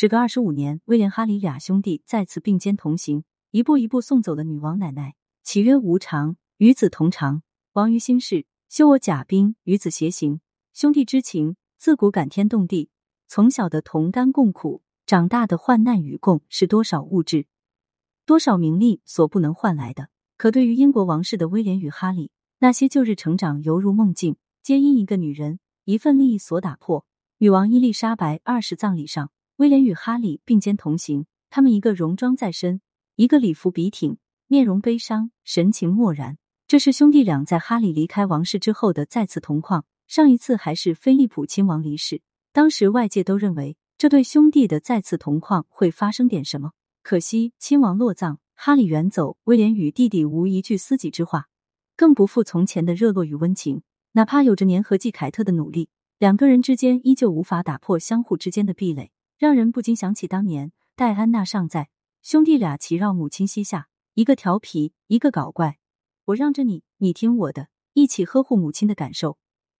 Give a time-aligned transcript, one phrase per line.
[0.00, 5.14] 时隔二十五年，威廉哈里俩兄弟再次并肩同行，一步一步送走了女王奶奶。
[5.42, 7.42] 岂曰无常，与子同长。
[7.74, 10.40] 王于心事，修我甲兵，与子偕行。
[10.72, 12.88] 兄弟之情，自古感天动地。
[13.28, 17.44] 从小的同甘共苦，长大的患难与共，是多少物质、
[18.24, 20.08] 多少名利所不能换来的。
[20.38, 22.30] 可对于英国王室的威廉与哈里，
[22.60, 27.04] 那些旧日成长犹如梦境，皆因一个女人、一份利益所打破。
[27.36, 29.30] 女王伊丽莎白二世葬礼上。
[29.60, 32.80] 威廉与哈利并肩同行，他们一个戎装在身，
[33.16, 36.38] 一个礼服笔挺，面容悲伤，神情漠然。
[36.66, 39.84] 这是兄弟俩在哈利离开王室之后的再次同框。
[40.08, 42.22] 上一次还是菲利普亲王离世，
[42.54, 46.70] 当时外界都认为这对兄弟的再次同框会发生点什么。
[47.02, 51.48] 可惜亲王落葬，哈利远走，威廉与弟弟无一句私己之话，
[51.98, 53.82] 更不复从前的热络与温情。
[54.12, 59.10] 哪怕有着粘合剂凯特的努力，两个人之间依旧无法打破相互之间的壁垒。
[59.40, 61.88] 让人不禁想起当年戴安娜尚在，
[62.20, 65.78] 兄弟俩齐绕母亲膝下，一个调皮，一个搞怪。
[66.26, 69.38] 我让着你，你听我的，一起呵护母亲的感受，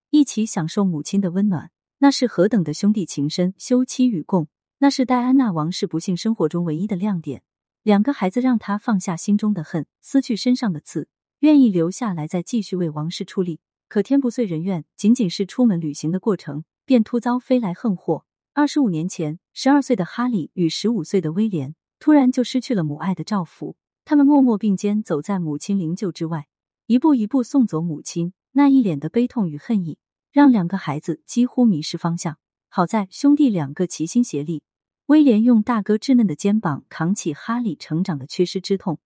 [0.09, 1.69] 一起享受母亲的温暖。
[1.99, 4.47] 那是何等的兄弟情深，休戚与共。
[4.79, 7.43] 那是戴安娜王室不幸生活中唯一的亮点。
[7.83, 11.07] 两个孩子让他放下心中的恨，撕去身上的刺，
[11.41, 13.59] 愿意留下来再继续为王室出力。
[13.87, 18.25] 可天不遂人愿，仅仅是出门旅行的过程，便突遭飞来横祸。
[18.53, 23.77] 二十五年前，十二岁的哈利与十五岁的威廉突然就失去了母爱的照拂。
[24.03, 26.47] 他们默默并肩走在母亲灵柩之外，
[26.85, 28.33] 一步一步送走母亲。
[28.51, 29.97] 那一脸的悲痛与恨意，
[30.33, 32.37] 让两个孩子几乎迷失方向。
[32.67, 34.63] 好在兄弟两个齐心协力，
[35.05, 38.99] 威廉用大哥稚嫩的肩膀扛起哈利成长的缺失之痛。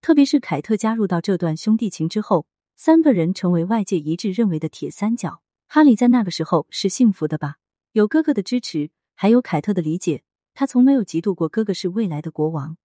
[0.00, 5.42] 特别是凯特加入到这段兄弟情之后，三个人成为外界一致认为的铁三角。
[5.66, 7.56] 哈利在那个时候是幸福的吧？
[7.94, 12.76] 有哥哥的支持，还有凯特的理解，他从没有嫉妒过哥哥是未来的国王，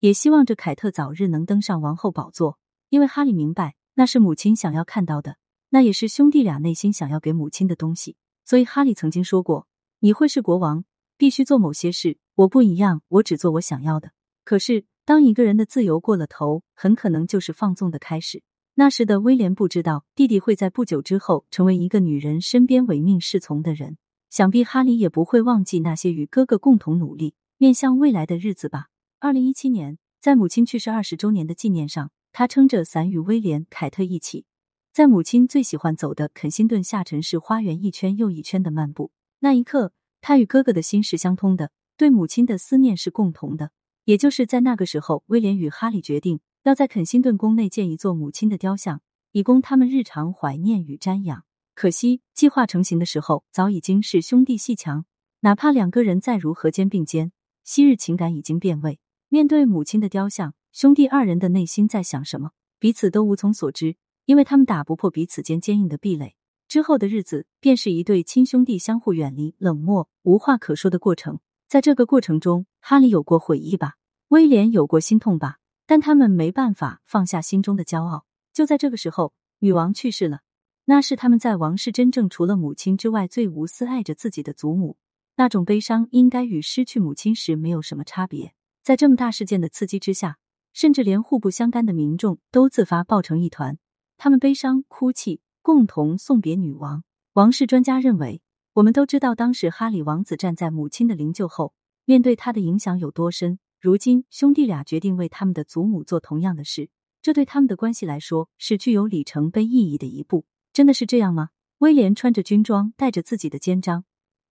[0.00, 2.58] 也希望着凯特早日能登上王后宝座。
[2.88, 5.36] 因为哈利明白，那是母亲想要看到的，
[5.68, 8.16] 那也是兄弟俩内心想要给母亲的东西。
[8.44, 9.68] 所以哈利曾经说过
[10.00, 10.84] ：“你会是国王，
[11.16, 12.18] 必须做某些事。
[12.34, 14.10] 我不一样，我只做我想要的。”
[14.42, 18.42] 可是，当一个人的自由过了头，很可能就是放纵的开始。
[18.74, 23.96] 那时的威廉不知道，弟弟会在不久之后成为一个女人身边唯命是从的人。
[24.36, 28.88] 想必哈利也不会忘记那些与哥哥共同努力、面向未来的日子吧。
[29.18, 34.44] 二零一七年，在母亲去世二十周年的纪念上，他撑着伞与威廉、凯特一起，
[34.92, 39.10] 在母亲最喜欢走的肯辛顿下沉式花园一圈又一圈的漫步。
[39.38, 43.70] 那一刻，他与哥哥的心是相通的，对母亲的思念是共同的。
[44.04, 49.00] 也就是在那个时候，威廉与哈利决定要在肯辛顿宫内建一座母亲的雕像，
[49.32, 51.44] 以供他们日常怀念与瞻仰。
[51.76, 55.04] 可惜，计划成型的时候，早已经是兄弟戏强。
[55.40, 57.32] 哪怕两个人再如何肩并肩，
[57.64, 58.98] 昔日情感已经变味。
[59.28, 66.34] 面对母亲的雕像，兄弟二人的内心在想什么，彼此都无从所知，因为他们打不破彼此间坚硬的壁垒。
[66.66, 71.40] 之后的日子，便是一对亲兄弟相互远离、冷漠、无话可说的过程。
[71.68, 73.96] 在这个过程中，哈利有过悔意吧，
[74.28, 78.24] 威廉有过心痛吧，但他们没办法放下心中的骄傲。
[78.54, 80.40] 就在这个时候，女王去世了。
[80.88, 84.96] 那是他们在王室真正除了母亲之外最无私爱着自己的祖母，
[85.34, 88.54] 那种悲伤应该与失去母亲时没有什么差别。
[88.84, 90.38] 在这么大事件的刺激之下，
[90.72, 93.78] 甚至连互不相干的民众都自发抱成一团，
[94.16, 97.02] 他们悲伤哭泣，共同送别女王。
[97.32, 98.40] 王室专家认为，
[98.74, 103.58] 我们都知道当时哈里王子站在母亲的灵柩后，面对他的影响有多深。
[103.80, 110.44] 如今兄弟俩决定为他们的祖母做同样的事，这对他们的关系来说是具有里程碑意义的一步。
[110.76, 111.48] 真的是这样吗？
[111.78, 114.04] 威廉穿着军装，带着自己的肩章，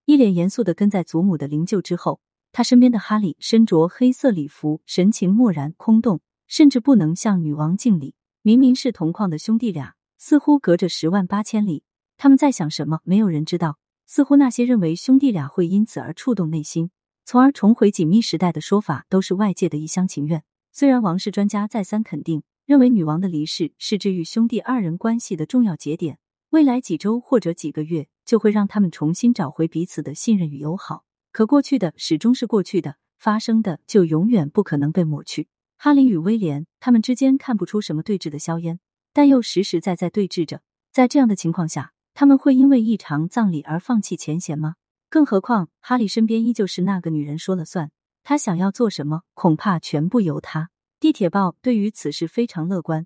[0.06, 2.20] 一脸严肃的跟在祖母的灵柩之后。
[2.52, 8.16] 他身边的哈利身着黑色礼服，神情漠然空洞，甚至不能向女王敬礼。
[8.42, 11.84] 明明是同框的兄弟俩，似乎隔着十万八千里。
[12.18, 13.02] 他们在想什么？
[13.04, 13.78] 没有人知道。
[14.08, 16.90] 似乎那些认为兄弟俩会因此而触动内心，
[17.24, 20.44] 从而重回紧密时代的说法，都是外界的一厢情愿。
[20.72, 22.42] 虽然王室专家再三肯定。
[22.66, 26.18] 认为女王的离世是治愈兄弟二人关系的重要节点，
[26.50, 31.06] 未来几周或者几个月就会让他们重新找回彼此的信任与友好。
[31.32, 35.48] 可过去的始终是过去的，发生的就永远不可能被抹去。
[35.78, 38.80] 哈林与威廉他们之间看不出什么对峙的硝烟，
[39.14, 40.62] 但又实实在在对峙着。
[40.92, 44.74] 在这样的情况下，他们会因为一场葬礼而放弃前嫌吗？
[45.08, 47.92] 更何况哈利身边依旧是那个女人说了算，
[48.24, 50.72] 他想要做什么，恐怕全部由他。
[50.98, 53.06] 地铁报对于此事非常乐观，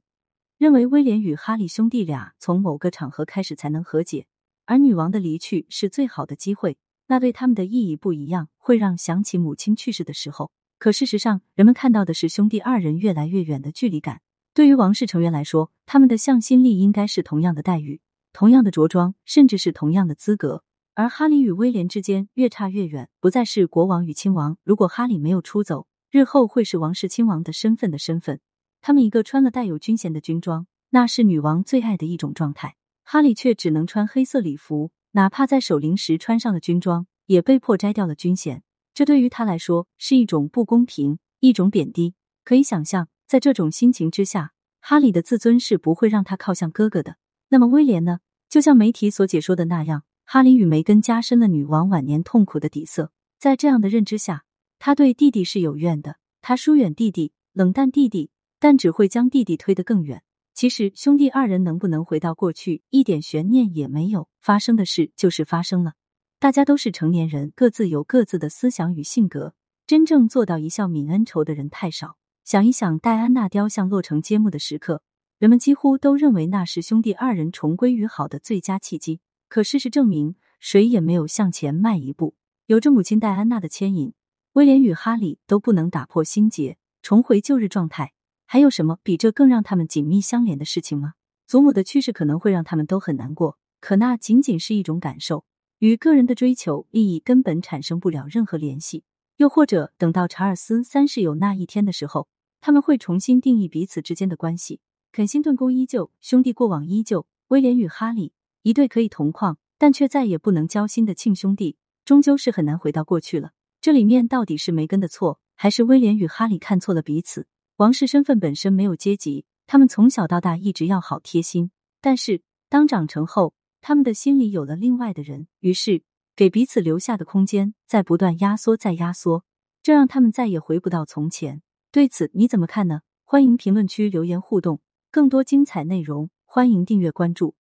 [0.58, 4.28] 认为威廉与哈利兄弟俩从某个场合开始才能和解，
[4.66, 6.78] 而女王的离去是最好的机会，
[7.08, 10.52] 那对他们的意义不一样，会让想起母亲去世的时候。
[10.78, 14.22] 可事实上，人们看到的是兄弟二人越来越远的距离感。
[14.54, 18.00] 对于王室成员来说，他们的向心力应该是同样的待遇、
[18.32, 20.64] 同样的着装，甚至是同样的资格。
[20.94, 24.58] 而哈里与威廉之间越差越远，不再是国王与亲王。
[24.64, 28.40] 如果哈里没有出走，日后会是王室亲王的身份的身份。
[28.82, 32.76] 他们一个穿了带有军衔的军装，那是女王最爱的一种状态。
[33.04, 38.64] 哈里却只能穿黑色礼服，哪怕在守灵时穿上了军装，也被迫摘掉了军衔。
[38.94, 42.16] 这对于他来说是一种不公平，一种贬低。
[42.44, 47.18] 可以想象，在这种心情之下，哈里的自尊是不会让他靠向哥哥的。
[47.50, 48.20] 那么威廉呢？
[48.50, 50.04] 就像媒体所解说的那样。
[50.26, 53.12] 哈里与梅根加深了女王晚年痛苦的底色。
[53.40, 54.44] 在这样的认知下，
[54.80, 56.16] 他对弟弟是有怨的。
[56.42, 60.24] 他疏远弟弟，冷淡弟弟，但只会将弟弟推得更远。
[60.56, 64.30] 其实兄弟二人能不能回到过去，一点悬念也没有。
[64.40, 65.94] 发生的事就是发生了。
[66.40, 69.54] 大家都是成年人，各自有各自的思想与性格。
[69.86, 72.16] 真正做到一笑泯恩仇的人太少。
[72.46, 75.02] 想一想，戴安娜雕像落成揭幕的时刻，
[75.38, 79.20] 人们几乎都认为那是兄弟二人重归于好的最佳契机。
[79.50, 82.36] 可事实证明，谁也没有向前迈一步。
[82.68, 84.14] 有着母亲戴安娜的牵引，
[84.60, 88.12] 威廉与哈里都不能打破心结，重回旧日状态。
[88.46, 91.14] 还有什么比这更让他们紧密相连的事情吗？
[91.48, 95.46] 祖母的去世可能会让他们都很难过，可那仅仅是一种感受，
[95.78, 99.06] 与个人的追求利益根本产生不了任何联系。
[99.38, 102.28] 又或者，等到查尔斯三世有那一天的时候，
[102.60, 104.82] 他们会重新定义彼此之间的关系。
[105.14, 108.34] 肯辛顿宫依旧，兄弟过往依旧，威廉与哈里。
[108.64, 113.52] 一对可以同框，但却再也不能交心的亲兄弟，终究是很难回到过去了。
[113.82, 117.48] 这里面到底是梅根的错，还是威廉与哈里看错了彼此？
[117.78, 121.72] 王室身份本身没有阶级，他们从小到大一直要好贴心。
[122.02, 126.04] 但是当长成后，他们的心里有了另外的人，于是
[126.36, 129.46] 给彼此留下的空间在不断压缩，再压缩，
[129.82, 131.62] 这让他们再也回不到从前。
[131.90, 133.00] 对此你怎么看呢？
[133.24, 137.56] 欢迎评论区留言互动，更多精彩内容，欢迎订阅关注。